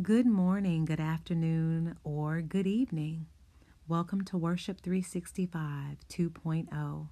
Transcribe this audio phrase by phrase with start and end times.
[0.00, 3.26] Good morning, good afternoon, or good evening.
[3.86, 7.08] Welcome to Worship 365 2.0,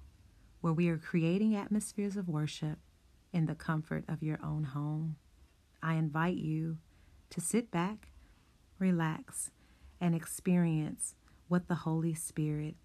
[0.61, 2.79] where we are creating atmospheres of worship
[3.31, 5.17] in the comfort of your own home.
[5.83, 6.79] I invite you
[7.29, 8.09] to sit back,
[8.79, 9.51] relax,
[10.01, 11.13] and experience
[11.49, 12.77] what the Holy Spirit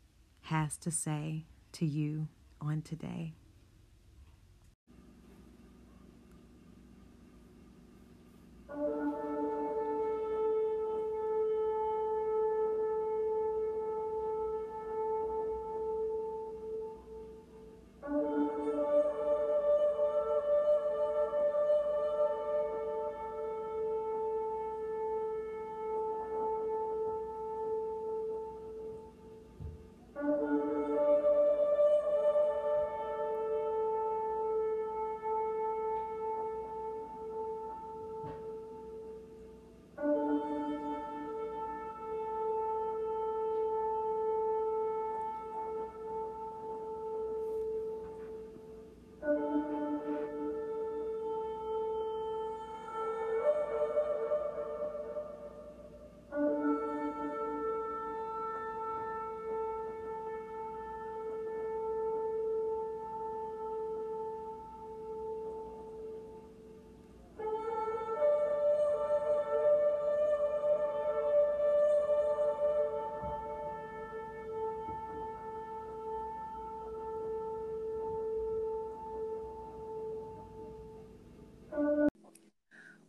[0.43, 2.29] has to say to you
[2.61, 3.33] on today.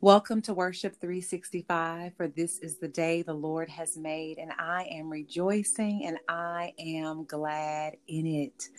[0.02, 4.84] Welcome to Worship 365, for this is the day the Lord has made, and I
[4.92, 8.70] am rejoicing and I am glad in it.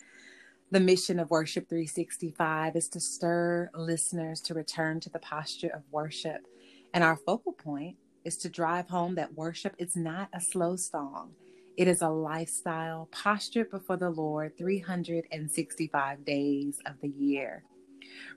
[0.71, 5.83] The mission of Worship 365 is to stir listeners to return to the posture of
[5.91, 6.47] worship.
[6.93, 11.33] And our focal point is to drive home that worship is not a slow song,
[11.75, 17.65] it is a lifestyle postured before the Lord 365 days of the year.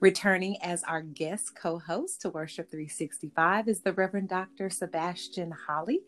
[0.01, 4.71] Returning as our guest co host to Worship 365 is the Reverend Dr.
[4.71, 6.01] Sebastian Holley,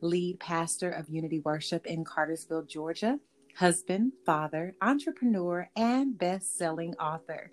[0.00, 3.18] lead pastor of Unity Worship in Cartersville, Georgia,
[3.56, 7.50] husband, father, entrepreneur, and best selling author.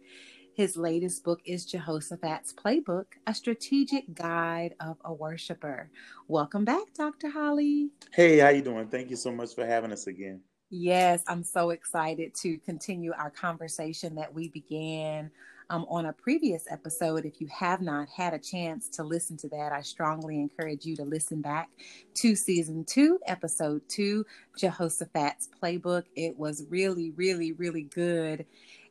[0.56, 5.90] His latest book is Jehoshaphat's Playbook, a strategic guide of a worshiper.
[6.28, 7.30] Welcome back, Dr.
[7.30, 7.90] Holley.
[8.12, 8.88] Hey, how you doing?
[8.88, 10.42] Thank you so much for having us again.
[10.70, 15.32] Yes, I'm so excited to continue our conversation that we began
[15.70, 17.26] um, on a previous episode.
[17.26, 20.96] If you have not had a chance to listen to that, I strongly encourage you
[20.98, 21.70] to listen back
[22.16, 24.26] to season two, episode two,
[24.58, 26.04] Jehoshaphat's Playbook.
[26.16, 28.46] It was really, really, really good.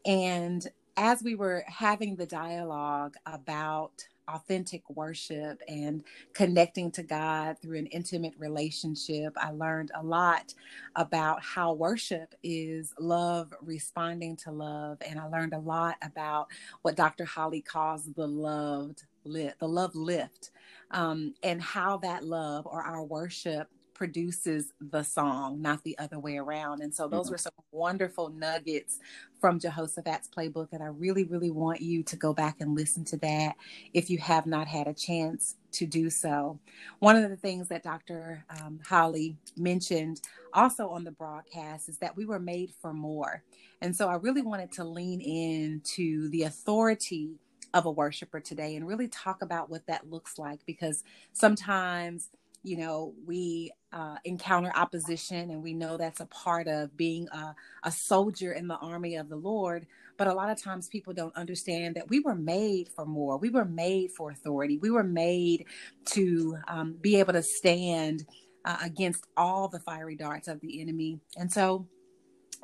[0.04, 0.66] And
[0.96, 6.02] as we were having the dialogue about authentic worship and
[6.32, 10.54] connecting to God through an intimate relationship, I learned a lot
[10.96, 14.98] about how worship is love responding to love.
[15.06, 16.48] And I learned a lot about
[16.82, 17.24] what Dr.
[17.24, 20.50] Holley calls the loved lift, the love lift,
[20.90, 26.36] um, and how that love or our worship produces the song, not the other way
[26.36, 26.80] around.
[26.80, 27.34] And so those mm-hmm.
[27.34, 28.98] were some wonderful nuggets
[29.42, 30.68] from Jehoshaphat's playbook.
[30.72, 33.56] And I really, really want you to go back and listen to that
[33.92, 36.60] if you have not had a chance to do so.
[37.00, 38.44] One of the things that Dr.
[38.48, 40.20] Um, Holley mentioned
[40.54, 43.42] also on the broadcast is that we were made for more.
[43.80, 47.32] And so I really wanted to lean into the authority
[47.74, 52.28] of a worshiper today and really talk about what that looks like because sometimes
[52.62, 57.54] you know, we uh, encounter opposition, and we know that's a part of being a,
[57.84, 59.86] a soldier in the army of the Lord.
[60.18, 63.38] But a lot of times people don't understand that we were made for more.
[63.38, 64.78] We were made for authority.
[64.78, 65.66] We were made
[66.06, 68.26] to um, be able to stand
[68.64, 71.20] uh, against all the fiery darts of the enemy.
[71.36, 71.88] And so,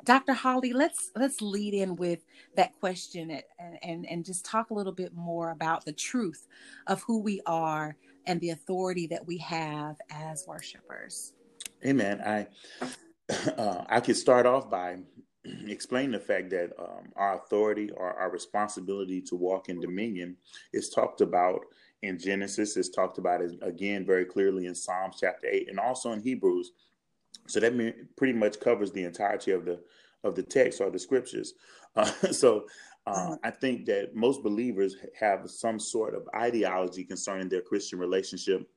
[0.05, 0.33] Dr.
[0.33, 2.21] Holley, let's let's lead in with
[2.55, 6.47] that question and, and and just talk a little bit more about the truth
[6.87, 7.97] of who we are
[8.29, 11.33] and the authority that we have as worshipers.
[11.83, 12.21] Amen.
[12.21, 12.47] I
[13.57, 14.99] uh, I could start off by
[15.65, 20.37] explaining the fact that um, our authority or our responsibility to walk in dominion
[20.73, 21.61] is talked about
[22.03, 22.77] in Genesis.
[22.77, 26.71] It's talked about again very clearly in Psalms chapter eight, and also in Hebrews.
[27.47, 29.81] So that pretty much covers the entirety of the
[30.23, 31.53] of the text or the scriptures.
[31.95, 32.67] Uh, so
[33.07, 33.33] uh, mm-hmm.
[33.43, 38.69] I think that most believers have some sort of ideology concerning their Christian relationship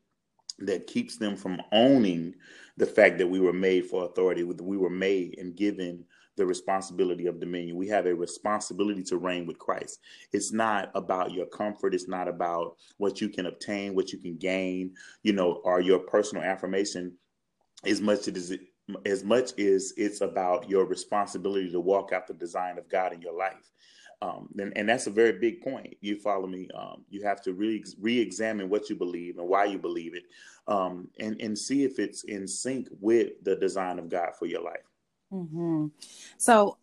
[0.58, 2.34] that keeps them from owning
[2.76, 6.04] the fact that we were made for authority, we were made and given
[6.36, 7.76] the responsibility of dominion.
[7.76, 10.00] We have a responsibility to reign with Christ.
[10.32, 11.94] It's not about your comfort.
[11.94, 15.98] It's not about what you can obtain, what you can gain, you know, or your
[15.98, 17.12] personal affirmation
[17.84, 18.60] as much as it
[19.06, 23.22] as much as it's about your responsibility to walk out the design of God in
[23.22, 23.70] your life.
[24.22, 25.96] Um, and, and, that's a very big point.
[26.00, 26.68] You follow me.
[26.78, 30.22] Um, you have to really re-examine what you believe and why you believe it,
[30.68, 34.62] um, and and see if it's in sync with the design of God for your
[34.62, 34.86] life.
[35.32, 35.86] Mm-hmm.
[36.38, 36.78] So,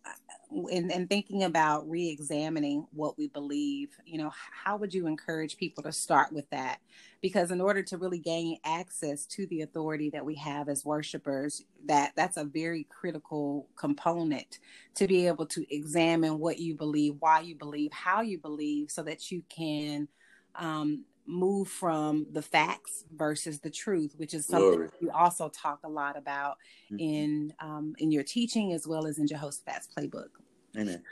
[0.70, 4.32] in, in thinking about re-examining what we believe, you know,
[4.64, 6.78] how would you encourage people to start with that?
[7.20, 11.64] Because in order to really gain access to the authority that we have as worshipers,
[11.86, 14.58] that that's a very critical component
[14.96, 19.02] to be able to examine what you believe, why you believe, how you believe, so
[19.02, 20.08] that you can
[20.56, 24.88] um, move from the facts versus the truth, which is something Glory.
[25.00, 26.56] you also talk a lot about
[26.90, 26.98] mm-hmm.
[26.98, 30.28] in um, in your teaching as well as in Jehoshaphat's playbook.
[30.76, 31.02] Amen.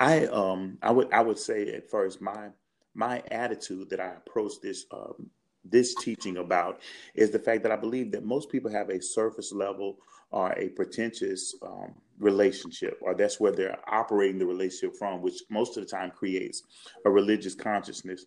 [0.00, 2.48] I um I would I would say at first my
[2.94, 5.30] my attitude that I approach this um,
[5.64, 6.80] this teaching about
[7.14, 9.98] is the fact that I believe that most people have a surface level
[10.30, 15.76] or a pretentious um, relationship, or that's where they're operating the relationship from, which most
[15.76, 16.62] of the time creates
[17.04, 18.26] a religious consciousness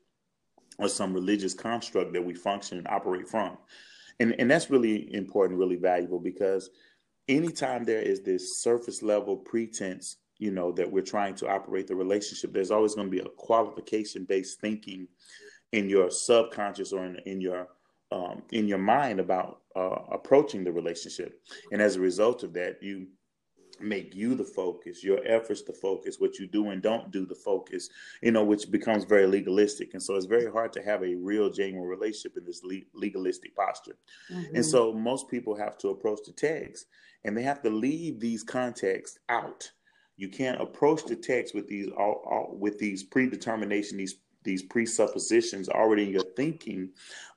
[0.80, 3.58] or some religious construct that we function and operate from.
[4.20, 6.70] And, and that's really important, really valuable because
[7.28, 11.96] anytime there is this surface level pretense, you know, that we're trying to operate the
[11.96, 15.08] relationship, there's always going to be a qualification based thinking
[15.74, 17.68] in your subconscious or in, in your
[18.12, 21.40] um, in your mind about uh, approaching the relationship.
[21.72, 23.06] And as a result of that, you
[23.81, 27.36] make you the focus, your efforts the focus, what you do and don't do the
[27.36, 27.90] focus,
[28.22, 29.94] you know, which becomes very legalistic.
[29.94, 33.56] And so it's very hard to have a real, genuine relationship in this le- legalistic
[33.56, 33.98] posture.
[34.31, 34.56] Mm-hmm.
[34.56, 36.86] And so most people have to approach the text
[37.24, 39.70] and they have to leave these contexts out.
[40.18, 45.68] You can't approach the text with these all, all, with these predetermination, these these presuppositions
[45.70, 46.90] already in your thinking,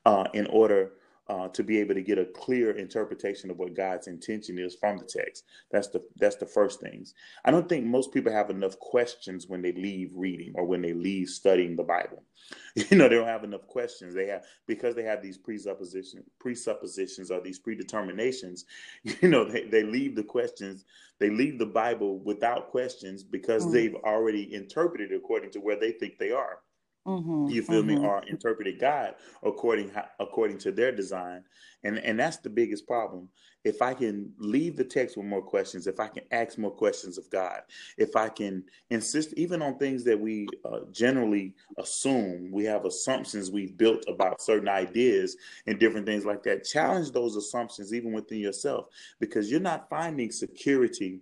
[0.05, 0.93] uh, in order
[1.27, 4.97] uh, to be able to get a clear interpretation of what God's intention is from
[4.97, 5.45] the text.
[5.71, 7.13] That's the that's the first things.
[7.45, 10.93] I don't think most people have enough questions when they leave reading or when they
[10.93, 12.23] leave studying the Bible.
[12.75, 14.15] You know, they don't have enough questions.
[14.15, 18.63] They have because they have these presuppositions, presuppositions or these predeterminations.
[19.21, 20.83] You know, they, they leave the questions.
[21.19, 23.73] They leave the Bible without questions because mm-hmm.
[23.73, 26.59] they've already interpreted according to where they think they are.
[27.05, 28.01] Mm-hmm, you feel mm-hmm.
[28.01, 28.07] me?
[28.07, 31.43] Or interpreted God according according to their design,
[31.83, 33.27] and and that's the biggest problem.
[33.65, 37.17] If I can leave the text with more questions, if I can ask more questions
[37.17, 37.61] of God,
[37.97, 43.51] if I can insist even on things that we uh, generally assume, we have assumptions
[43.51, 45.35] we've built about certain ideas
[45.67, 46.63] and different things like that.
[46.63, 48.87] Challenge those assumptions even within yourself,
[49.19, 51.19] because you're not finding security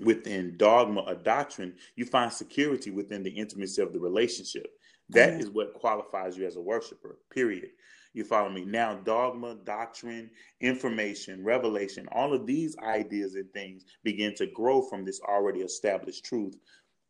[0.00, 4.66] within dogma or doctrine, you find security within the intimacy of the relationship.
[5.10, 5.40] That mm-hmm.
[5.40, 7.70] is what qualifies you as a worshiper, period.
[8.14, 8.64] You follow me?
[8.64, 10.30] Now, dogma, doctrine,
[10.60, 16.24] information, revelation, all of these ideas and things begin to grow from this already established
[16.24, 16.56] truth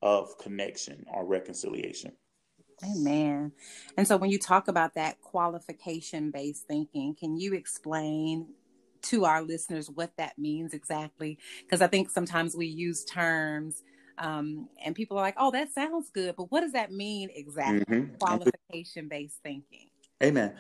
[0.01, 2.13] of connection or reconciliation.
[2.83, 3.53] Amen.
[3.97, 8.49] And so when you talk about that qualification based thinking, can you explain
[9.03, 11.39] to our listeners what that means exactly?
[11.63, 13.83] Because I think sometimes we use terms
[14.19, 17.85] um, and people are like, "Oh, that sounds good," but what does that mean exactly?
[17.85, 18.15] Mm-hmm.
[18.17, 19.89] Qualification based thinking.
[20.23, 20.55] Amen.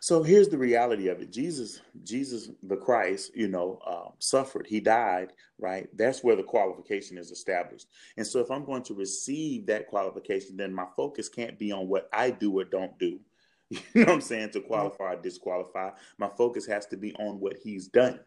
[0.00, 1.32] So here's the reality of it.
[1.32, 4.66] Jesus, Jesus the Christ, you know, uh, suffered.
[4.68, 5.88] He died, right?
[5.96, 7.88] That's where the qualification is established.
[8.16, 11.88] And so if I'm going to receive that qualification, then my focus can't be on
[11.88, 13.18] what I do or don't do.
[13.70, 14.50] You know what I'm saying?
[14.50, 15.90] To qualify or disqualify.
[16.16, 18.20] My focus has to be on what he's done.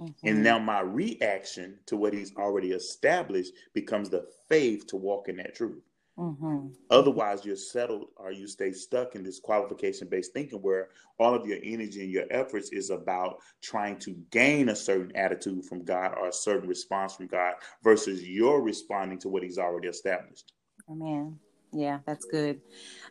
[0.00, 0.28] Mm-hmm.
[0.28, 5.36] And now my reaction to what he's already established becomes the faith to walk in
[5.36, 5.82] that truth.
[6.18, 6.68] Mm-hmm.
[6.90, 10.88] Otherwise, you're settled or you stay stuck in this qualification based thinking where
[11.20, 15.64] all of your energy and your efforts is about trying to gain a certain attitude
[15.64, 19.86] from God or a certain response from God versus you're responding to what He's already
[19.86, 20.52] established.
[20.90, 21.38] Amen.
[21.72, 22.62] Yeah, that's good.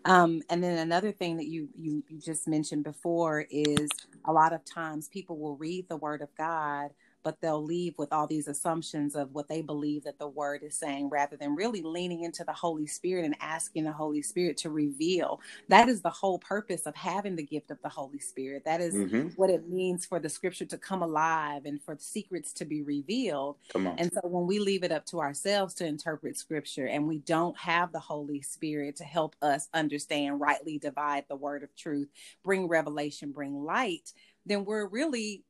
[0.05, 3.89] Um, and then another thing that you, you you just mentioned before is
[4.25, 6.91] a lot of times people will read the Word of God
[7.23, 10.77] but they'll leave with all these assumptions of what they believe that the word is
[10.77, 14.69] saying rather than really leaning into the Holy Spirit and asking the Holy Spirit to
[14.69, 15.41] reveal.
[15.67, 18.63] That is the whole purpose of having the gift of the Holy Spirit.
[18.65, 19.29] That is mm-hmm.
[19.35, 23.57] what it means for the scripture to come alive and for secrets to be revealed.
[23.97, 27.57] And so when we leave it up to ourselves to interpret scripture and we don't
[27.57, 32.09] have the Holy Spirit to help us understand, rightly divide the word of truth,
[32.43, 34.13] bring revelation, bring light,
[34.45, 35.43] then we're really,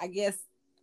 [0.00, 0.38] I guess,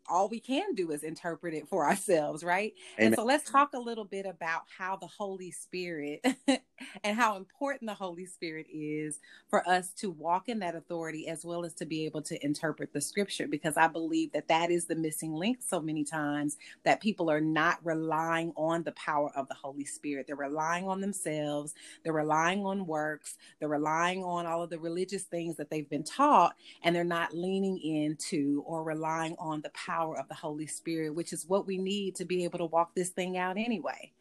[0.09, 2.73] all we can do is interpret it for ourselves, right?
[2.97, 3.07] Amen.
[3.07, 6.25] And so let's talk a little bit about how the Holy Spirit
[7.03, 11.45] and how important the Holy Spirit is for us to walk in that authority as
[11.45, 14.85] well as to be able to interpret the scripture because I believe that that is
[14.85, 19.47] the missing link so many times that people are not relying on the power of
[19.47, 20.27] the Holy Spirit.
[20.27, 25.23] They're relying on themselves, they're relying on works, they're relying on all of the religious
[25.23, 30.00] things that they've been taught and they're not leaning into or relying on the power
[30.09, 33.09] of the Holy Spirit, which is what we need to be able to walk this
[33.09, 34.11] thing out anyway.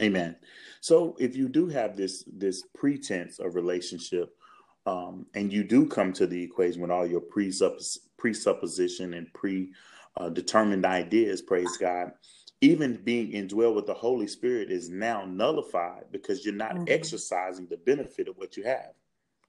[0.00, 0.36] Amen.
[0.80, 4.34] So if you do have this this pretense of relationship,
[4.86, 10.86] um, and you do come to the equation with all your presuppos- presupposition and pre-determined
[10.86, 12.12] ideas, praise God,
[12.60, 16.84] even being indwelled with the Holy Spirit is now nullified because you're not mm-hmm.
[16.88, 18.92] exercising the benefit of what you have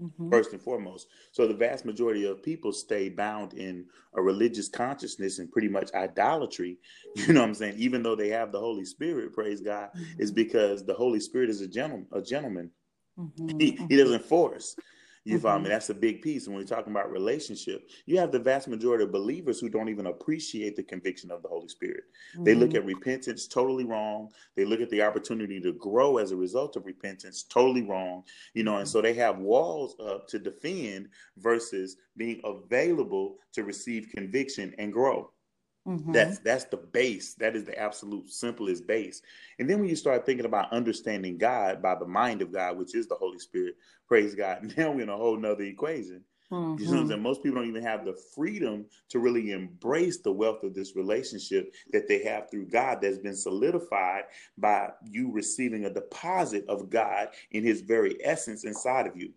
[0.01, 0.29] mm-hmm.
[0.29, 1.07] first and foremost.
[1.31, 5.93] So the vast majority of people stay bound in a religious consciousness and pretty much
[5.93, 6.77] idolatry.
[7.15, 7.75] You know what I'm saying?
[7.77, 10.21] Even though they have the Holy Spirit, praise God, mm-hmm.
[10.21, 12.07] is because the Holy Spirit is a gentleman.
[12.13, 12.71] A gentleman.
[13.19, 13.59] Mm-hmm.
[13.59, 14.75] He, he doesn't force.
[15.23, 15.43] You mm-hmm.
[15.43, 15.69] follow me?
[15.69, 16.47] That's a big piece.
[16.47, 20.07] when we're talking about relationship, you have the vast majority of believers who don't even
[20.07, 22.03] appreciate the conviction of the Holy Spirit.
[22.33, 22.43] Mm-hmm.
[22.43, 22.77] They look mm-hmm.
[22.77, 24.29] at repentance totally wrong.
[24.55, 28.23] They look at the opportunity to grow as a result of repentance totally wrong.
[28.53, 28.91] You know, and mm-hmm.
[28.91, 35.31] so they have walls up to defend versus being available to receive conviction and grow.
[35.87, 36.11] Mm-hmm.
[36.11, 37.33] That's that's the base.
[37.35, 39.21] That is the absolute simplest base.
[39.57, 42.93] And then when you start thinking about understanding God by the mind of God, which
[42.95, 43.75] is the Holy Spirit,
[44.07, 44.73] praise God.
[44.77, 46.23] Now we're in a whole nother equation.
[46.51, 46.83] Mm-hmm.
[46.83, 47.21] You know mm-hmm.
[47.23, 51.73] Most people don't even have the freedom to really embrace the wealth of this relationship
[51.93, 54.23] that they have through God that's been solidified
[54.57, 59.31] by you receiving a deposit of God in his very essence inside of you.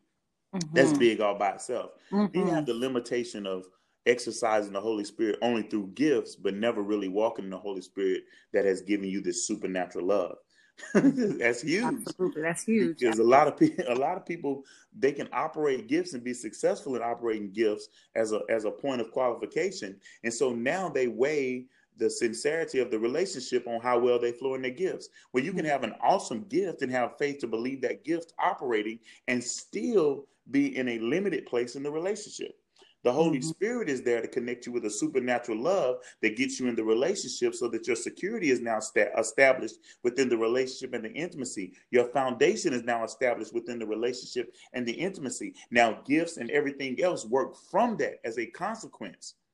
[0.54, 0.74] Mm-hmm.
[0.74, 1.92] That's big all by itself.
[2.10, 2.36] Mm-hmm.
[2.36, 3.64] You have the limitation of
[4.06, 8.24] exercising the Holy Spirit only through gifts, but never really walking in the Holy Spirit
[8.52, 10.36] that has given you this supernatural love.
[10.94, 11.84] that's huge.
[11.84, 12.98] Absolutely, that's huge.
[12.98, 14.64] Because a lot of people, a lot of people,
[14.98, 19.00] they can operate gifts and be successful in operating gifts as a as a point
[19.00, 24.18] of qualification, and so now they weigh the sincerity of the relationship on how well
[24.18, 25.08] they flow in their gifts.
[25.32, 25.68] Well, you can mm-hmm.
[25.68, 30.76] have an awesome gift and have faith to believe that gift operating and still be
[30.76, 32.58] in a limited place in the relationship.
[33.04, 33.48] The Holy mm-hmm.
[33.48, 36.82] Spirit is there to connect you with a supernatural love that gets you in the
[36.82, 41.74] relationship so that your security is now sta- established within the relationship and the intimacy.
[41.90, 45.54] Your foundation is now established within the relationship and the intimacy.
[45.70, 49.34] Now, gifts and everything else work from that as a consequence.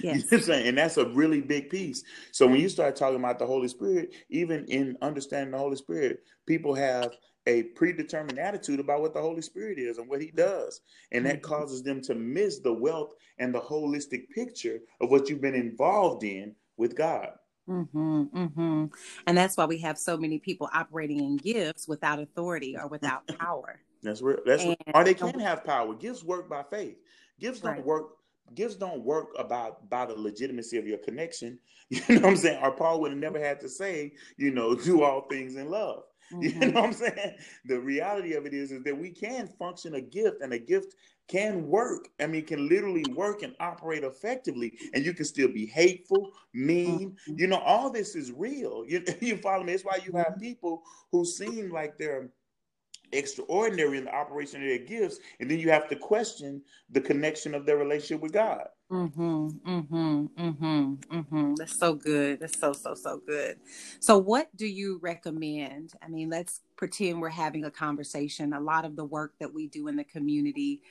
[0.00, 0.48] Yes.
[0.48, 2.02] And that's a really big piece.
[2.30, 6.20] So when you start talking about the Holy Spirit, even in understanding the Holy Spirit,
[6.46, 7.12] people have
[7.46, 10.80] a predetermined attitude about what the Holy Spirit is and what he does.
[11.10, 11.52] And that mm-hmm.
[11.52, 16.24] causes them to miss the wealth and the holistic picture of what you've been involved
[16.24, 17.30] in with God.
[17.68, 18.84] Mm-hmm, mm-hmm.
[19.26, 23.26] And that's why we have so many people operating in gifts without authority or without
[23.38, 23.80] power.
[24.02, 24.38] That's real.
[24.44, 25.94] That's and, or they can have power.
[25.94, 26.96] Gifts work by faith.
[27.38, 27.84] Gifts don't right.
[27.84, 28.16] work.
[28.54, 31.58] Gifts don't work about by the legitimacy of your connection.
[31.90, 32.62] You know what I'm saying?
[32.62, 36.04] Or Paul would have never had to say, you know, do all things in love.
[36.32, 36.42] Mm-hmm.
[36.62, 37.36] You know what I'm saying?
[37.64, 40.94] The reality of it is, is that we can function a gift and a gift
[41.28, 42.08] can work.
[42.20, 47.10] I mean, can literally work and operate effectively, and you can still be hateful, mean.
[47.10, 47.38] Mm-hmm.
[47.38, 48.84] You know, all this is real.
[48.86, 49.72] You, you follow me?
[49.72, 50.40] It's why you have mm-hmm.
[50.40, 52.30] people who seem like they're
[53.12, 57.54] extraordinary in the operation of their gifts, and then you have to question the connection
[57.54, 58.66] of their relationship with God.
[58.92, 61.54] Mm-hmm, mm-hmm, mm-hmm, mm-hmm.
[61.54, 62.40] That's so good.
[62.40, 63.56] That's so, so, so good.
[64.00, 65.94] So, what do you recommend?
[66.02, 68.52] I mean, let's pretend we're having a conversation.
[68.52, 70.82] A lot of the work that we do in the community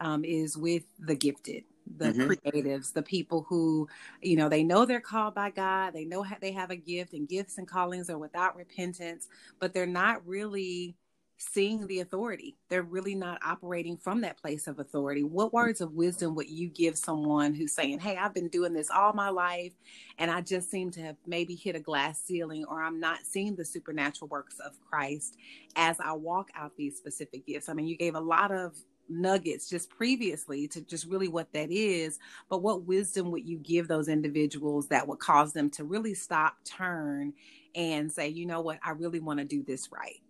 [0.00, 1.64] um, is with the gifted,
[1.98, 2.30] the mm-hmm.
[2.30, 3.86] creatives, the people who,
[4.22, 5.92] you know, they know they're called by God.
[5.92, 9.84] They know they have a gift, and gifts and callings are without repentance, but they're
[9.84, 10.96] not really
[11.40, 12.56] seeing the authority.
[12.68, 15.22] They're really not operating from that place of authority.
[15.22, 18.90] What words of wisdom would you give someone who's saying, Hey, I've been doing this
[18.90, 19.72] all my life
[20.18, 23.56] and I just seem to have maybe hit a glass ceiling or I'm not seeing
[23.56, 25.36] the supernatural works of Christ
[25.76, 27.70] as I walk out these specific gifts?
[27.70, 28.76] I mean, you gave a lot of
[29.08, 33.88] nuggets just previously to just really what that is but what wisdom would you give
[33.88, 37.32] those individuals that would cause them to really stop turn
[37.74, 40.22] and say you know what i really want to do this right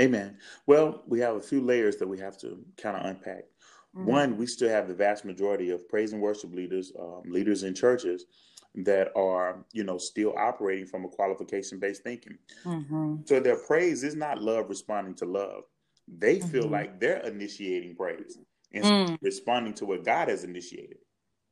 [0.00, 0.38] Amen.
[0.66, 3.44] Well, we have a few layers that we have to kind of unpack.
[3.94, 4.06] Mm-hmm.
[4.06, 7.74] One, we still have the vast majority of praise and worship leaders, um, leaders in
[7.74, 8.24] churches
[8.76, 12.38] that are, you know, still operating from a qualification based thinking.
[12.64, 13.16] Mm-hmm.
[13.24, 15.64] So their praise is not love responding to love.
[16.08, 16.72] They feel mm-hmm.
[16.72, 18.38] like they're initiating praise
[18.72, 19.18] and mm.
[19.22, 20.98] responding to what God has initiated.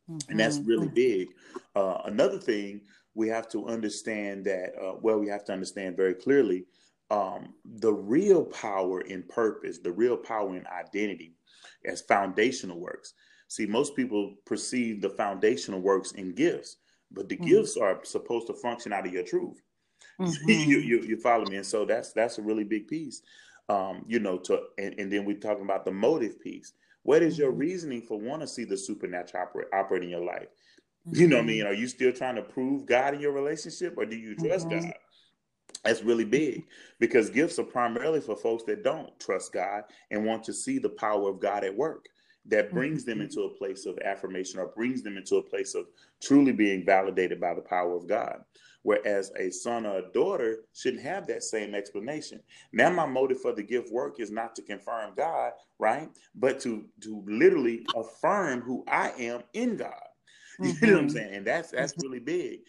[0.08, 0.30] mm-hmm.
[0.30, 1.28] and that's really big.
[1.74, 2.82] Uh, another thing
[3.14, 6.64] we have to understand that uh, well, we have to understand very clearly
[7.10, 11.34] um, the real power in purpose, the real power in identity,
[11.84, 13.14] as foundational works.
[13.48, 16.76] See, most people perceive the foundational works in gifts,
[17.10, 17.46] but the mm-hmm.
[17.46, 19.60] gifts are supposed to function out of your truth.
[20.20, 20.50] Mm-hmm.
[20.50, 23.22] you, you, you follow me, and so that's that's a really big piece.
[23.68, 26.72] Um, you know, to and, and then we're talking about the motive piece.
[27.04, 27.60] What is your mm-hmm.
[27.60, 30.48] reasoning for want to see the supernatural operate, operate in your life?
[31.12, 31.58] You know what I mean?
[31.58, 31.68] Mm-hmm.
[31.68, 34.86] Are you still trying to prove God in your relationship, or do you trust mm-hmm.
[34.86, 34.94] God?
[35.84, 36.66] That's really big
[36.98, 40.88] because gifts are primarily for folks that don't trust God and want to see the
[40.88, 42.08] power of God at work.
[42.46, 45.86] That brings them into a place of affirmation or brings them into a place of
[46.22, 48.42] truly being validated by the power of God.
[48.82, 52.40] Whereas a son or a daughter shouldn't have that same explanation.
[52.72, 56.08] Now, my motive for the gift work is not to confirm God, right?
[56.34, 59.92] But to to literally affirm who I am in God.
[60.60, 60.86] You mm-hmm.
[60.86, 61.16] know what I'm mm-hmm.
[61.16, 61.34] saying?
[61.34, 62.02] And that's that's mm-hmm.
[62.02, 62.60] really big.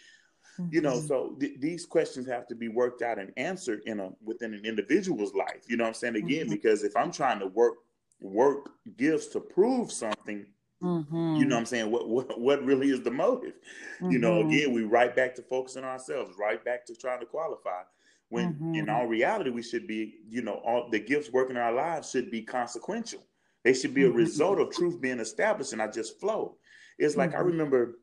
[0.60, 0.74] Mm-hmm.
[0.74, 4.10] You know, so th- these questions have to be worked out and answered in a
[4.24, 5.63] within an individual's life.
[5.68, 6.16] You know what I'm saying?
[6.16, 6.51] Again, mm-hmm.
[6.51, 7.75] because if I'm trying to work
[8.22, 10.46] work gifts to prove something,
[10.82, 11.36] Mm-hmm.
[11.36, 11.92] You know what I'm saying?
[11.92, 13.56] What, what what really is the motive?
[13.96, 14.12] Mm-hmm.
[14.12, 14.50] You know, mm-hmm.
[14.50, 17.82] again, we right back to focusing on ourselves, right back to trying to qualify.
[18.30, 18.75] When mm-hmm.
[18.75, 22.10] in all reality, we should be, you know, all the gifts working in our lives
[22.10, 23.22] should be consequential.
[23.63, 24.18] They should be a mm-hmm.
[24.18, 26.56] result of truth being established and I just flow.
[26.98, 27.48] It's like I mm-hmm.
[27.48, 28.00] remember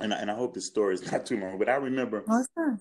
[0.00, 2.24] and I, and I hope this story is not too long, but I remember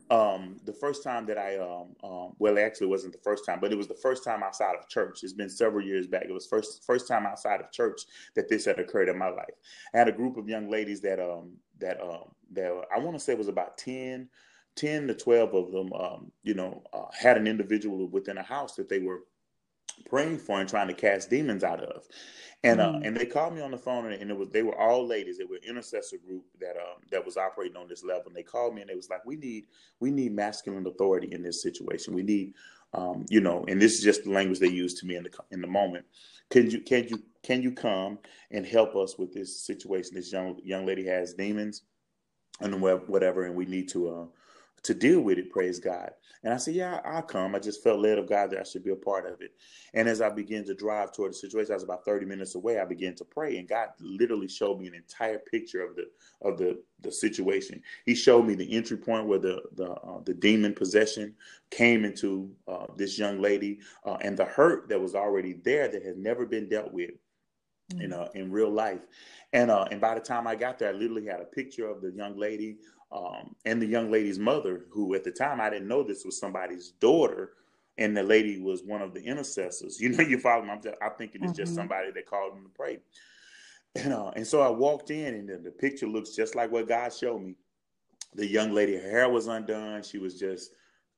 [0.09, 3.59] um, the first time that I, um, um, well, actually, it wasn't the first time,
[3.61, 5.23] but it was the first time outside of church.
[5.23, 6.25] It's been several years back.
[6.27, 8.01] It was first first time outside of church
[8.35, 9.55] that this had occurred in my life.
[9.93, 13.23] I had a group of young ladies that um, that um, that I want to
[13.23, 14.29] say was about 10,
[14.75, 15.93] 10 to twelve of them.
[15.93, 19.21] Um, you know, uh, had an individual within a house that they were
[20.09, 22.07] praying for and trying to cast demons out of.
[22.63, 23.05] And uh, mm.
[23.05, 25.37] and they called me on the phone, and it was they were all ladies.
[25.37, 28.23] They were intercessor group that um that was operating on this level.
[28.27, 29.65] And they called me, and they was like, "We need
[29.99, 32.15] we need masculine authority in this situation.
[32.15, 32.53] We need,
[32.93, 35.31] um, you know." And this is just the language they used to me in the
[35.51, 36.05] in the moment.
[36.49, 38.17] Can you can you can you come
[38.49, 40.15] and help us with this situation?
[40.15, 41.83] This young young lady has demons,
[42.61, 44.25] and whatever, and we need to uh
[44.85, 46.11] to deal with it, praise God.
[46.43, 47.55] And I said, Yeah, I'll come.
[47.55, 49.51] I just felt led of God that I should be a part of it.
[49.95, 52.79] And as I began to drive toward the situation, I was about 30 minutes away,
[52.79, 53.57] I began to pray.
[53.57, 56.05] And God literally showed me an entire picture of the
[56.41, 57.81] of the, the situation.
[58.05, 61.33] He showed me the entry point where the the, uh, the demon possession
[61.71, 66.05] came into uh, this young lady uh, and the hurt that was already there that
[66.05, 67.11] had never been dealt with
[67.91, 68.01] mm-hmm.
[68.01, 69.01] in uh, in real life.
[69.53, 72.01] And uh, and by the time I got there, I literally had a picture of
[72.01, 72.77] the young lady
[73.15, 76.37] um, and the young lady's mother, who at the time I didn't know this was
[76.37, 77.53] somebody's daughter,
[77.97, 79.97] and the lady was one of the intercessors.
[80.01, 80.71] You know, you follow me?
[80.71, 81.61] I'm, just, I'm thinking it's mm-hmm.
[81.61, 82.99] just somebody that called them to pray.
[83.95, 86.89] And, uh, and so I walked in, and the, the picture looks just like what
[86.89, 87.55] God showed me.
[88.33, 90.03] The young lady, her hair was undone.
[90.03, 90.71] She was just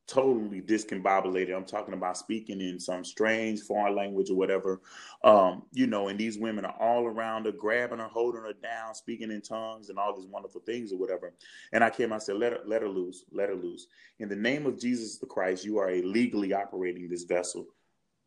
[0.08, 1.56] totally discombobulated.
[1.56, 4.82] I'm talking about speaking in some strange foreign language or whatever.
[5.24, 8.96] Um, you know, and these women are all around her, grabbing her, holding her down,
[8.96, 11.34] speaking in tongues and all these wonderful things or whatever.
[11.74, 13.88] And I came, I said, let her, let her loose, let her loose.
[14.20, 17.68] In the name of Jesus the Christ, you are illegally operating this vessel.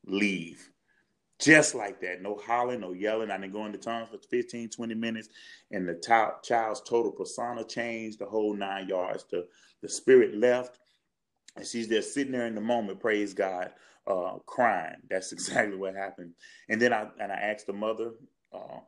[0.07, 0.71] Leave.
[1.39, 2.21] Just like that.
[2.21, 3.31] No hollering, no yelling.
[3.31, 5.29] I didn't go into tongues for 15, 20 minutes.
[5.71, 9.25] And the t- child's total persona changed the whole nine yards.
[9.31, 9.47] The,
[9.81, 10.79] the spirit left
[11.57, 13.71] and she's just sitting there in the moment, praise God,
[14.07, 14.97] uh, crying.
[15.09, 16.35] That's exactly what happened.
[16.69, 18.13] And then I and I asked the mother
[18.53, 18.79] uh,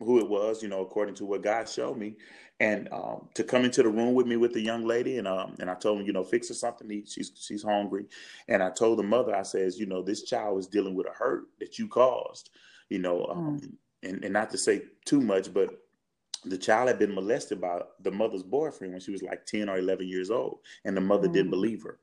[0.00, 2.16] who it was, you know, according to what God showed me,
[2.60, 5.54] and um, to come into the room with me with the young lady, and um,
[5.60, 7.08] and I told him, you know, fix her something to eat.
[7.08, 8.06] She's she's hungry,
[8.48, 11.12] and I told the mother, I says, you know, this child is dealing with a
[11.12, 12.50] hurt that you caused,
[12.88, 13.72] you know, um, mm.
[14.02, 15.70] and and not to say too much, but
[16.44, 19.78] the child had been molested by the mother's boyfriend when she was like 10 or
[19.78, 21.32] 11 years old and the mother mm.
[21.32, 21.98] didn't believe her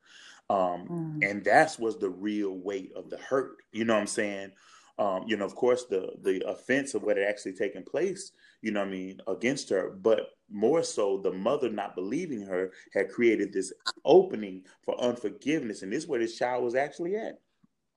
[0.50, 0.88] um,
[1.22, 1.30] mm.
[1.30, 4.52] and that was the real weight of the hurt you know what i'm saying
[5.00, 8.72] um, you know of course the the offense of what had actually taken place you
[8.72, 13.10] know what i mean against her but more so the mother not believing her had
[13.10, 13.72] created this
[14.04, 17.40] opening for unforgiveness and this is where this child was actually at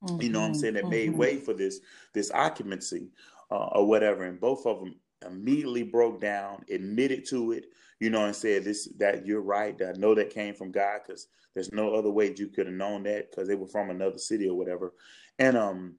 [0.05, 0.21] mm-hmm.
[0.23, 0.61] you know what i'm mm-hmm.
[0.61, 0.91] saying that mm-hmm.
[0.91, 1.81] made way for this
[2.13, 3.09] this occupancy
[3.51, 4.95] uh, or whatever and both of them
[5.27, 7.67] immediately broke down, admitted to it,
[8.01, 9.81] you know, and said this that you're right.
[9.83, 13.05] I know that came from God because there's no other way you could have known
[13.05, 14.93] that because they were from another city or whatever.
[15.39, 15.95] And um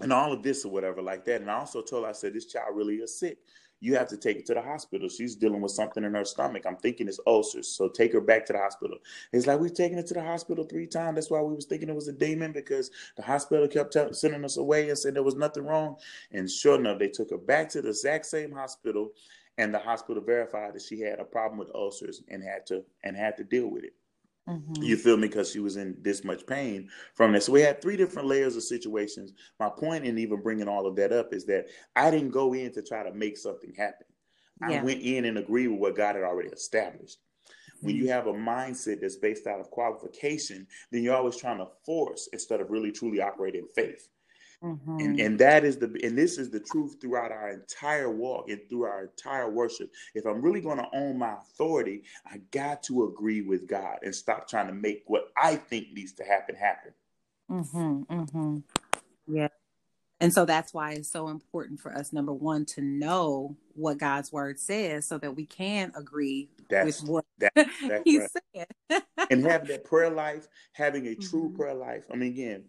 [0.00, 1.40] and all of this or whatever like that.
[1.40, 3.38] And I also told her, I said, this child really is sick
[3.80, 5.08] you have to take her to the hospital.
[5.08, 6.64] She's dealing with something in her stomach.
[6.66, 7.68] I'm thinking it's ulcers.
[7.68, 8.98] So take her back to the hospital.
[9.32, 11.16] It's like we've taken her to the hospital three times.
[11.16, 14.44] That's why we was thinking it was a demon because the hospital kept t- sending
[14.44, 15.96] us away and said there was nothing wrong.
[16.32, 19.12] And sure enough, they took her back to the exact same hospital
[19.58, 23.16] and the hospital verified that she had a problem with ulcers and had to and
[23.16, 23.94] had to deal with it.
[24.48, 24.82] Mm-hmm.
[24.82, 25.28] You feel me?
[25.28, 27.46] Because she was in this much pain from this.
[27.46, 29.32] So we had three different layers of situations.
[29.58, 32.72] My point in even bringing all of that up is that I didn't go in
[32.74, 34.06] to try to make something happen.
[34.60, 34.80] Yeah.
[34.80, 37.18] I went in and agreed with what God had already established.
[37.82, 38.12] When you mm-hmm.
[38.12, 42.60] have a mindset that's based out of qualification, then you're always trying to force instead
[42.60, 44.08] of really truly operating faith.
[44.62, 44.98] Mm-hmm.
[44.98, 48.60] And, and that is the and this is the truth throughout our entire walk and
[48.68, 49.90] through our entire worship.
[50.14, 54.14] If I'm really going to own my authority, I got to agree with God and
[54.14, 56.92] stop trying to make what I think needs to happen happen.
[57.50, 58.02] Mm-hmm.
[58.02, 58.58] Mm-hmm.
[59.28, 59.48] Yeah.
[60.20, 64.32] And so that's why it's so important for us, number one, to know what God's
[64.32, 68.30] word says so that we can agree that's, with what that, that's He right.
[68.54, 69.02] said.
[69.30, 71.56] and having that prayer life, having a true mm-hmm.
[71.56, 72.06] prayer life.
[72.10, 72.64] I mean, again,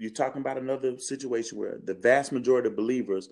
[0.00, 3.28] you're talking about another situation where the vast majority of believers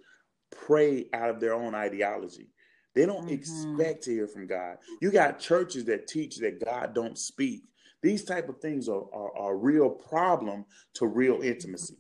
[0.51, 2.51] pray out of their own ideology.
[2.95, 3.35] They don't mm-hmm.
[3.35, 4.77] expect to hear from God.
[5.01, 7.63] You got churches that teach that God don't speak.
[8.03, 11.97] These type of things are, are, are a real problem to real intimacy.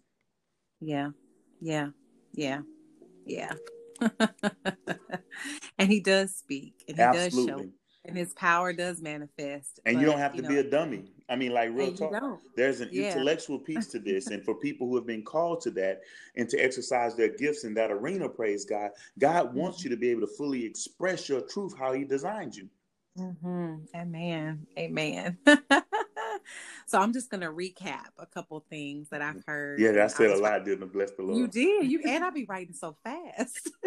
[0.80, 1.10] Yeah,
[1.60, 1.88] yeah,
[2.34, 2.60] yeah,
[3.24, 3.54] yeah.
[5.78, 7.46] and he does speak and he Absolutely.
[7.46, 7.70] does show
[8.04, 9.80] and his power does manifest.
[9.84, 11.12] And but, you don't have to know, be a dummy.
[11.28, 12.40] I mean, like real talk.
[12.56, 13.12] There's an yeah.
[13.12, 16.00] intellectual piece to this, and for people who have been called to that
[16.36, 18.90] and to exercise their gifts in that arena, praise God.
[19.18, 19.88] God wants mm-hmm.
[19.88, 22.68] you to be able to fully express your truth how He designed you.
[23.18, 23.74] Mm-hmm.
[23.96, 24.66] Amen.
[24.78, 25.38] Amen.
[26.86, 29.80] so I'm just gonna recap a couple things that I've heard.
[29.80, 30.86] Yeah, I said I a lot, didn't I?
[30.86, 31.36] Bless the Lord.
[31.36, 31.90] You did.
[31.90, 33.70] You and I be writing so fast.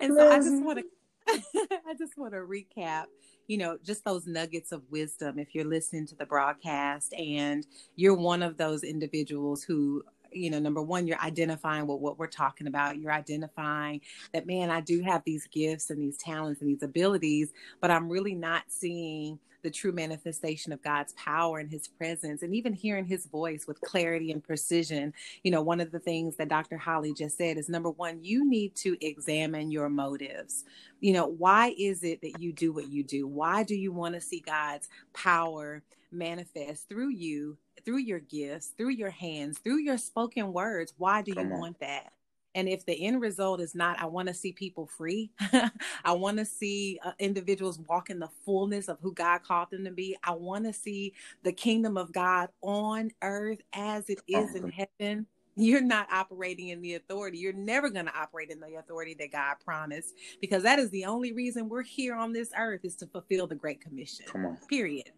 [0.00, 0.84] and so I just want to
[1.86, 3.04] I just want to recap,
[3.46, 5.38] you know, just those nuggets of wisdom.
[5.38, 7.66] If you're listening to the broadcast and
[7.96, 10.02] you're one of those individuals who
[10.34, 14.00] you know number one you're identifying what what we're talking about you're identifying
[14.32, 18.08] that man i do have these gifts and these talents and these abilities but i'm
[18.08, 23.04] really not seeing the true manifestation of God's power and his presence and even hearing
[23.04, 25.12] his voice with clarity and precision.
[25.42, 26.76] You know, one of the things that Dr.
[26.76, 30.64] Holley just said is number one, you need to examine your motives.
[31.00, 33.26] You know, why is it that you do what you do?
[33.26, 38.90] Why do you want to see God's power manifest through you, through your gifts, through
[38.90, 40.94] your hands, through your spoken words?
[40.98, 42.12] Why do you want that?
[42.54, 45.30] And if the end result is not, I want to see people free,
[46.04, 49.84] I want to see uh, individuals walk in the fullness of who God called them
[49.84, 50.16] to be.
[50.22, 55.26] I want to see the kingdom of God on earth as it is in heaven.
[55.54, 57.38] You're not operating in the authority.
[57.38, 61.04] You're never going to operate in the authority that God promised because that is the
[61.04, 64.24] only reason we're here on this earth is to fulfill the Great Commission.
[64.26, 64.58] Come on.
[64.68, 65.10] Period.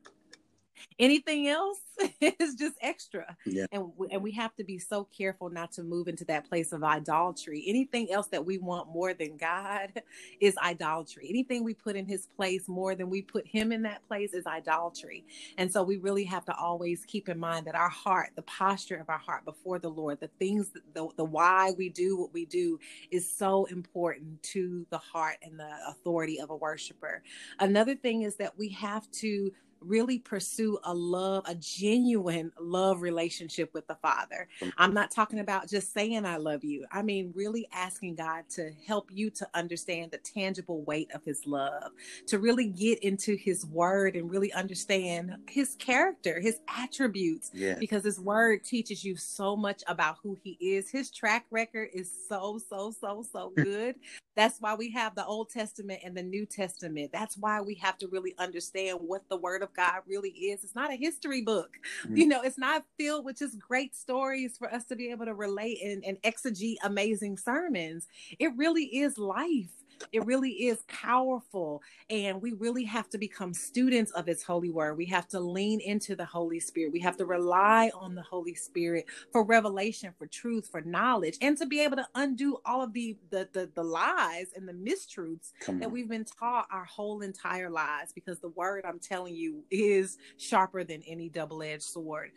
[0.99, 1.81] Anything else
[2.21, 3.37] is just extra.
[3.47, 3.67] Yeah.
[3.73, 6.85] And, and we have to be so careful not to move into that place of
[6.85, 7.65] idolatry.
[7.67, 10.03] Anything else that we want more than God
[10.41, 11.27] is idolatry.
[11.29, 14.47] Anything we put in his place more than we put him in that place is
[14.47, 15.25] idolatry.
[15.59, 18.97] And so we really have to always keep in mind that our heart, the posture
[18.97, 22.45] of our heart before the Lord, the things, the, the why we do what we
[22.47, 22.79] do
[23.11, 27.23] is so important to the heart and the authority of a worshiper.
[27.61, 33.73] Another thing is that we have to really pursue a love, a genuine love relationship
[33.75, 34.49] with the Father.
[34.61, 34.71] Mm-hmm.
[34.79, 36.87] I'm not talking about just saying I love you.
[36.93, 41.47] I mean, really asking God to help you to understand the tangible weight of His
[41.47, 41.93] love,
[42.27, 47.77] to really get into His Word and really understand His character, His attributes, yeah.
[47.79, 50.91] because His Word teaches you so much about who He is.
[50.91, 53.97] His track record is so, so, so, so good.
[54.37, 57.11] That's why we have the Old Testament and the New Testament.
[57.13, 60.65] That's why we have to really understand what the Word of God really is.
[60.65, 61.79] It's not a history book.
[62.05, 62.17] Mm-hmm.
[62.17, 65.35] You know, it's not filled with just great stories for us to be able to
[65.35, 68.07] relate and, and exegete amazing sermons.
[68.39, 71.83] It really is life it really is powerful.
[72.11, 74.97] And we really have to become students of His holy word.
[74.97, 76.93] We have to lean into the Holy Spirit.
[76.93, 81.57] We have to rely on the Holy Spirit for revelation, for truth, for knowledge, and
[81.59, 85.53] to be able to undo all of the the the, the lies and the mistruths
[85.81, 88.13] that we've been taught our whole entire lives.
[88.13, 92.31] Because the word, I'm telling you, is sharper than any double-edged sword.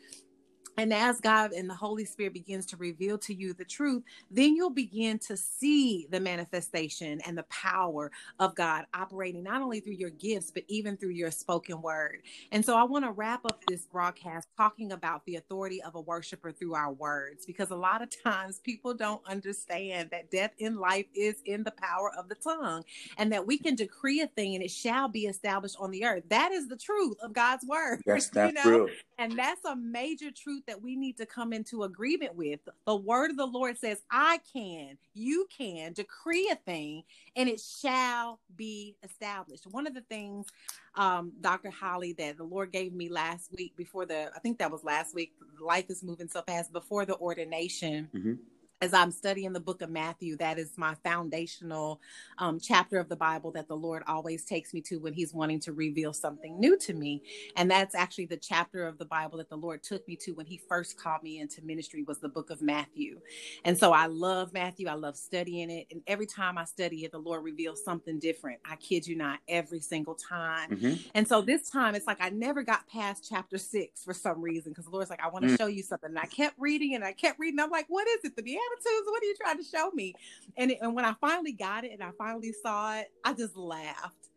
[0.77, 4.55] And as God and the Holy Spirit begins to reveal to you the truth, then
[4.55, 9.93] you'll begin to see the manifestation and the power of God operating not only through
[9.93, 12.21] your gifts, but even through your spoken word.
[12.51, 16.01] And so I want to wrap up this broadcast talking about the authority of a
[16.01, 20.77] worshiper through our words, because a lot of times people don't understand that death in
[20.77, 22.83] life is in the power of the tongue
[23.17, 26.23] and that we can decree a thing and it shall be established on the earth.
[26.29, 28.01] That is the truth of God's word.
[28.05, 28.85] Yes, that's you know?
[28.85, 28.89] true.
[29.17, 32.59] And that's a major truth that we need to come into agreement with.
[32.85, 37.03] The word of the Lord says, I can, you can decree a thing,
[37.35, 39.65] and it shall be established.
[39.67, 40.47] One of the things,
[40.95, 41.71] um, Dr.
[41.71, 45.15] Holley, that the Lord gave me last week before the, I think that was last
[45.15, 48.09] week, life is moving so fast, before the ordination.
[48.13, 48.33] Mm-hmm
[48.81, 51.99] as I'm studying the book of Matthew, that is my foundational
[52.37, 55.59] um, chapter of the Bible that the Lord always takes me to when He's wanting
[55.61, 57.23] to reveal something new to me.
[57.55, 60.45] And that's actually the chapter of the Bible that the Lord took me to when
[60.45, 63.19] He first called me into ministry was the book of Matthew.
[63.65, 64.87] And so I love Matthew.
[64.87, 65.87] I love studying it.
[65.91, 68.59] And every time I study it, the Lord reveals something different.
[68.63, 70.71] I kid you not, every single time.
[70.71, 70.93] Mm-hmm.
[71.15, 74.71] And so this time, it's like I never got past chapter six for some reason
[74.71, 75.57] because the Lord's like, I want to mm-hmm.
[75.57, 76.09] show you something.
[76.09, 77.59] And I kept reading and I kept reading.
[77.59, 78.35] I'm like, what is it?
[78.35, 79.07] The attitudes.
[79.07, 80.13] What are you trying to show me?
[80.57, 83.55] And, it, and when I finally got it and I finally saw it, I just
[83.55, 84.29] laughed.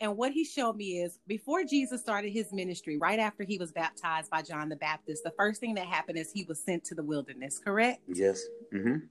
[0.00, 3.72] And what he showed me is before Jesus started his ministry, right after he was
[3.72, 6.94] baptized by John the Baptist, the first thing that happened is he was sent to
[6.94, 8.02] the wilderness, correct?
[8.08, 8.44] Yes.
[8.74, 9.06] Mm-hmm.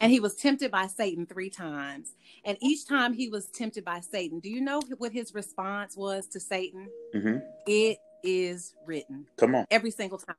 [0.00, 2.14] And he was tempted by Satan three times.
[2.44, 6.26] And each time he was tempted by Satan, do you know what his response was
[6.28, 6.88] to Satan?
[7.14, 7.38] Mm-hmm.
[7.66, 9.26] It is written.
[9.36, 9.66] Come on.
[9.70, 10.36] Every single time.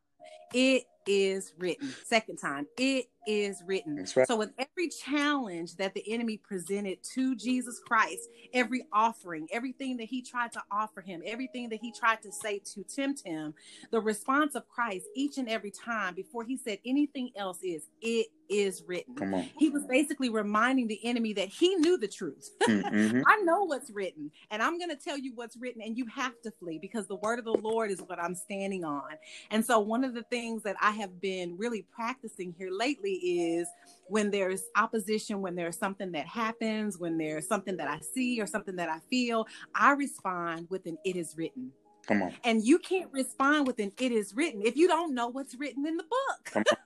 [0.54, 1.94] It is written.
[2.06, 4.06] Second time, it is written.
[4.16, 4.28] Right.
[4.28, 10.06] So, with every challenge that the enemy presented to Jesus Christ, every offering, everything that
[10.06, 13.54] he tried to offer him, everything that he tried to say to tempt him,
[13.92, 18.28] the response of Christ each and every time before he said anything else is, it
[18.50, 19.48] is written.
[19.58, 22.50] He was basically reminding the enemy that he knew the truth.
[22.80, 23.22] Mm-hmm.
[23.28, 26.34] I know what's written, and I'm going to tell you what's written, and you have
[26.44, 29.10] to flee because the word of the Lord is what I'm standing on.
[29.52, 33.68] And so, one of the things that I have been really practicing here lately is
[34.08, 38.48] when there's opposition, when there's something that happens, when there's something that I see or
[38.48, 41.72] something that I feel, I respond with an it is written.
[42.08, 42.34] Come on.
[42.44, 45.86] And you can't respond with an it is written if you don't know what's written
[45.86, 46.66] in the book.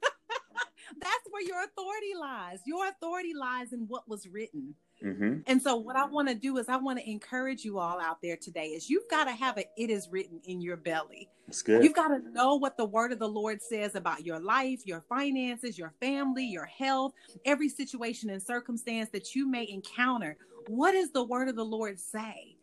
[0.99, 2.59] That's where your authority lies.
[2.65, 4.75] Your authority lies in what was written.
[5.03, 5.39] Mm-hmm.
[5.47, 8.21] And so, what I want to do is, I want to encourage you all out
[8.21, 11.29] there today is you've got to have a "it is written" in your belly.
[11.47, 11.83] That's good.
[11.83, 15.03] You've got to know what the Word of the Lord says about your life, your
[15.09, 17.13] finances, your family, your health,
[17.45, 20.37] every situation and circumstance that you may encounter.
[20.67, 22.55] What does the Word of the Lord say?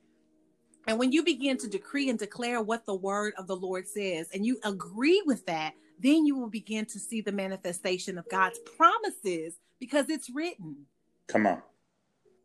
[0.86, 4.28] And when you begin to decree and declare what the Word of the Lord says,
[4.32, 8.58] and you agree with that, then you will begin to see the manifestation of God's
[8.60, 10.86] promises because it's written.
[11.28, 11.60] Come on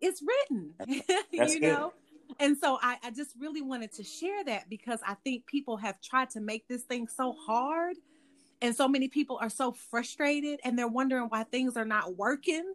[0.06, 0.74] it's written
[1.32, 1.94] you know?
[2.40, 6.02] And so I, I just really wanted to share that because i think people have
[6.02, 7.98] tried to make this thing so hard
[8.62, 12.74] and so many people are so frustrated and they're wondering why things are not working.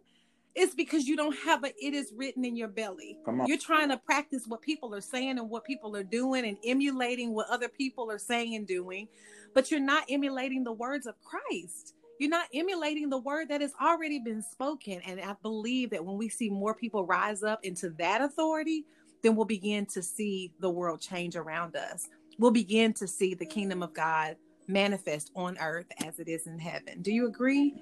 [0.53, 3.17] It's because you don't have a it is written in your belly.
[3.47, 7.33] You're trying to practice what people are saying and what people are doing and emulating
[7.33, 9.07] what other people are saying and doing
[9.53, 13.73] but you're not emulating the words of christ you're not emulating the word that has
[13.81, 15.01] already been spoken.
[15.07, 18.85] And I believe that when we see more people rise up into that authority,
[19.23, 22.07] then we'll begin to see the world change around us.
[22.37, 24.35] We'll begin to see the kingdom of God
[24.67, 27.01] manifest on earth as it is in heaven.
[27.01, 27.81] Do you agree?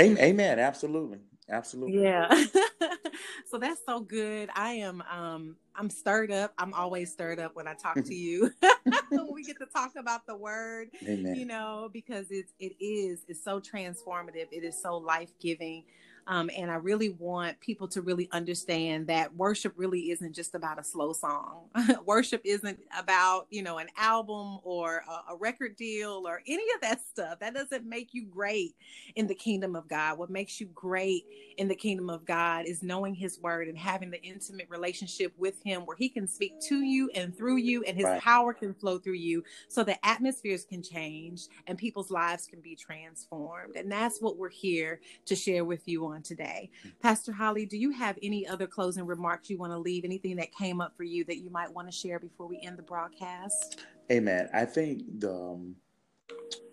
[0.00, 0.60] Amen.
[0.60, 1.18] Absolutely.
[1.52, 2.02] Absolutely.
[2.02, 2.28] Yeah.
[3.50, 4.48] so that's so good.
[4.54, 6.52] I am um I'm stirred up.
[6.58, 8.50] I'm always stirred up when I talk to you.
[9.10, 11.36] when we get to talk about the word, Amen.
[11.36, 14.48] you know, because it's it is it's so transformative.
[14.50, 15.84] It is so life-giving.
[16.26, 20.78] Um, and I really want people to really understand that worship really isn't just about
[20.78, 21.68] a slow song.
[22.06, 26.80] worship isn't about, you know, an album or a, a, record deal or any of
[26.82, 27.40] that stuff.
[27.40, 28.76] That doesn't make you great
[29.16, 30.18] in the kingdom of God.
[30.18, 31.24] What makes you great
[31.56, 35.60] in the kingdom of God is knowing his word and having the intimate relationship with
[35.64, 38.20] him where he can speak to you and through you and his right.
[38.20, 42.76] power can flow through you so that atmospheres can change and people's lives can be
[42.76, 43.76] transformed.
[43.76, 46.68] And that's what we're here to share with you on today.
[47.00, 50.04] Pastor Holley, do you have any other closing remarks you want to leave?
[50.04, 52.76] Anything that came up for you that you might want to share before we end
[52.76, 53.80] the broadcast?
[54.10, 54.48] Amen.
[54.52, 55.76] I think the um,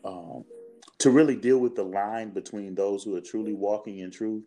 [0.04, 0.44] um,
[1.00, 4.44] to really deal with the line between those who are truly walking in truth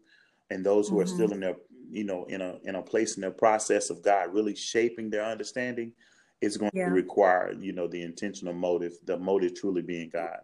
[0.51, 1.05] and those who mm-hmm.
[1.05, 1.57] are still in their
[1.91, 5.25] you know in a in a place in their process of God really shaping their
[5.25, 5.93] understanding
[6.41, 6.87] is going yeah.
[6.87, 10.41] to require you know the intentional motive the motive truly being God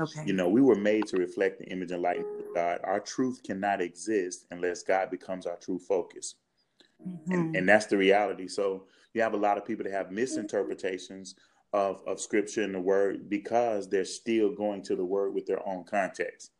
[0.00, 0.22] Okay.
[0.24, 2.80] You know, we were made to reflect the image and likeness of God.
[2.84, 6.36] Our truth cannot exist unless God becomes our true focus.
[7.06, 7.32] Mm-hmm.
[7.32, 8.48] And, and that's the reality.
[8.48, 11.34] So you have a lot of people that have misinterpretations
[11.74, 15.66] of, of scripture and the word because they're still going to the word with their
[15.68, 16.52] own context.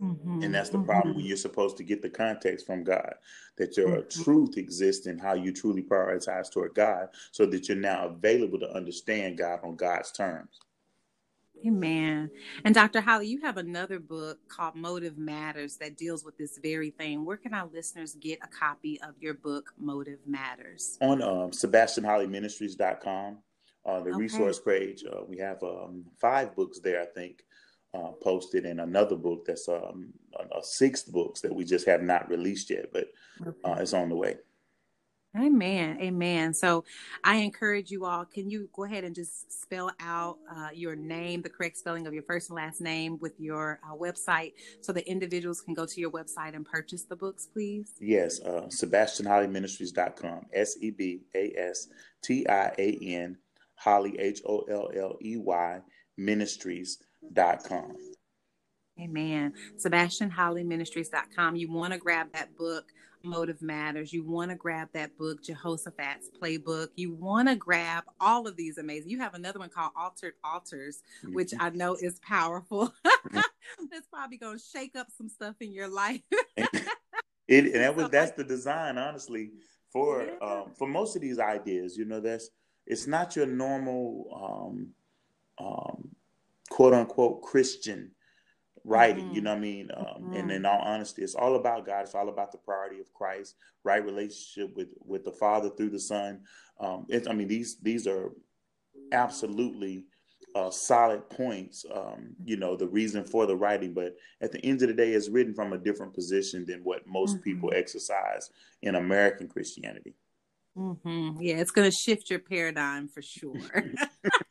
[0.00, 0.42] Mm-hmm.
[0.42, 1.16] And that's the problem mm-hmm.
[1.18, 3.14] when you're supposed to get the context from God,
[3.56, 4.22] that your mm-hmm.
[4.22, 8.70] truth exists in how you truly prioritize toward God, so that you're now available to
[8.70, 10.60] understand God on God's terms.
[11.66, 12.30] Amen.
[12.64, 13.00] And Dr.
[13.00, 17.24] Holley, you have another book called Motive Matters that deals with this very thing.
[17.24, 20.98] Where can our listeners get a copy of your book, Motive Matters?
[21.00, 23.38] On um, SebastianHolleyMinistries.com,
[23.86, 24.18] uh, the okay.
[24.18, 25.04] resource page.
[25.04, 27.42] Uh, we have um, five books there, I think,
[27.92, 32.02] uh, posted, and another book that's um, a, a sixth books that we just have
[32.02, 33.08] not released yet, but
[33.64, 34.36] uh, it's on the way.
[35.38, 35.98] Amen.
[36.00, 36.52] Amen.
[36.52, 36.84] So
[37.22, 41.42] I encourage you all, can you go ahead and just spell out uh, your name,
[41.42, 45.08] the correct spelling of your first and last name with your uh, website so that
[45.08, 47.92] individuals can go to your website and purchase the books, please?
[48.00, 48.40] Yes.
[48.40, 50.46] Uh, SebastianHolleyMinistries.com.
[50.52, 51.88] S E B A S
[52.22, 53.36] T I A N,
[53.76, 55.80] Holley, H O L L E Y,
[56.16, 57.96] Ministries.com.
[59.00, 59.52] Amen.
[59.76, 61.56] SebastianHolleyMinistries.com.
[61.56, 62.86] You want to grab that book
[63.24, 64.12] Motive Matters.
[64.12, 66.88] You want to grab that book, Jehoshaphat's Playbook.
[66.96, 69.10] You want to grab all of these amazing.
[69.10, 71.02] You have another one called Altered Altars,
[71.32, 72.92] which I know is powerful.
[73.32, 76.22] That's probably going to shake up some stuff in your life.
[76.56, 79.50] it and that was that's the design, honestly,
[79.90, 80.46] for yeah.
[80.46, 81.96] um, for most of these ideas.
[81.96, 82.50] You know, that's
[82.86, 84.88] it's not your normal um,
[85.64, 86.08] um,
[86.70, 88.12] quote unquote Christian
[88.88, 89.26] writing.
[89.26, 89.34] Mm-hmm.
[89.34, 89.90] You know what I mean?
[89.96, 90.34] Um, mm-hmm.
[90.34, 92.02] And in all honesty, it's all about God.
[92.02, 96.00] It's all about the priority of Christ, right relationship with with the Father through the
[96.00, 96.40] Son.
[96.80, 98.30] Um, I mean, these these are
[99.12, 100.04] absolutely
[100.54, 101.84] uh, solid points.
[101.92, 105.12] Um, you know, the reason for the writing, but at the end of the day,
[105.12, 107.42] it's written from a different position than what most mm-hmm.
[107.42, 108.50] people exercise
[108.82, 110.14] in American Christianity.
[110.76, 111.40] Mm-hmm.
[111.40, 113.52] Yeah, it's going to shift your paradigm for sure.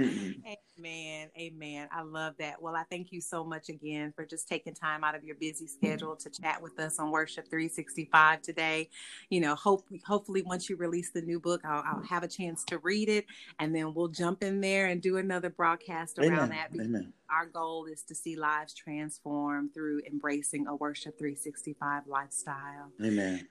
[0.00, 0.40] Mm-hmm.
[0.78, 1.28] Amen.
[1.38, 1.88] Amen.
[1.92, 2.60] I love that.
[2.60, 5.66] Well, I thank you so much again for just taking time out of your busy
[5.66, 8.88] schedule to chat with us on Worship 365 today.
[9.28, 12.64] You know, hope hopefully once you release the new book, I'll, I'll have a chance
[12.64, 13.26] to read it
[13.58, 16.48] and then we'll jump in there and do another broadcast around Amen.
[16.48, 16.80] that.
[16.80, 17.12] Amen.
[17.30, 22.90] Our goal is to see lives transform through embracing a Worship 365 lifestyle.
[23.04, 23.46] Amen.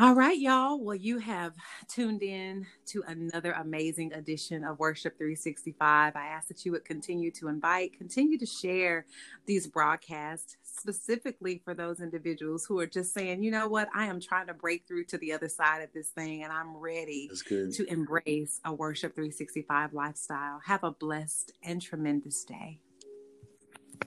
[0.00, 0.78] All right, y'all.
[0.78, 1.54] Well, you have
[1.88, 6.14] tuned in to another amazing edition of Worship 365.
[6.14, 9.06] I ask that you would continue to invite, continue to share
[9.46, 14.20] these broadcasts, specifically for those individuals who are just saying, you know what, I am
[14.20, 17.84] trying to break through to the other side of this thing and I'm ready to
[17.88, 20.60] embrace a Worship 365 lifestyle.
[20.64, 22.78] Have a blessed and tremendous day.